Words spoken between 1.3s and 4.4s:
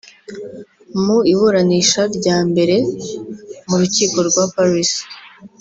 iburanisha rya mbere mu rukiko